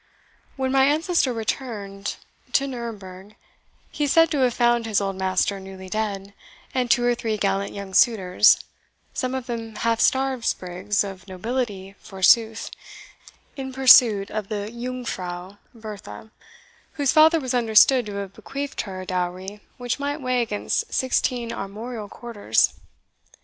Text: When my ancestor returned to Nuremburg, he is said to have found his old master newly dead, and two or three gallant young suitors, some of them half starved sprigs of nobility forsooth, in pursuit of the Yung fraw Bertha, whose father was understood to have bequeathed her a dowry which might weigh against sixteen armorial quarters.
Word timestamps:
When 0.55 0.71
my 0.71 0.85
ancestor 0.85 1.31
returned 1.31 2.15
to 2.53 2.65
Nuremburg, 2.65 3.35
he 3.91 4.05
is 4.05 4.11
said 4.11 4.31
to 4.31 4.39
have 4.39 4.55
found 4.55 4.87
his 4.87 4.99
old 4.99 5.15
master 5.15 5.59
newly 5.59 5.89
dead, 5.89 6.33
and 6.73 6.89
two 6.89 7.05
or 7.05 7.13
three 7.13 7.37
gallant 7.37 7.71
young 7.71 7.93
suitors, 7.93 8.57
some 9.13 9.35
of 9.35 9.45
them 9.45 9.75
half 9.75 9.99
starved 9.99 10.43
sprigs 10.45 11.03
of 11.03 11.27
nobility 11.27 11.93
forsooth, 11.99 12.71
in 13.55 13.71
pursuit 13.71 14.31
of 14.31 14.47
the 14.49 14.71
Yung 14.71 15.05
fraw 15.05 15.57
Bertha, 15.75 16.31
whose 16.93 17.11
father 17.11 17.39
was 17.39 17.53
understood 17.53 18.07
to 18.07 18.15
have 18.15 18.33
bequeathed 18.33 18.81
her 18.81 19.01
a 19.01 19.05
dowry 19.05 19.61
which 19.77 19.99
might 19.99 20.19
weigh 20.19 20.41
against 20.41 20.91
sixteen 20.91 21.53
armorial 21.53 22.09
quarters. 22.09 22.73